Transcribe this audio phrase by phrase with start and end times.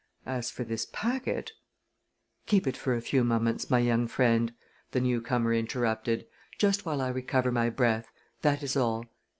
[0.25, 1.51] As for this packet"
[2.47, 4.51] "Keep it for a few moments, my young friend,"
[4.93, 6.25] the newcomer interrupted,
[6.57, 8.07] "just while I recover my breath,
[8.41, 9.05] that is all.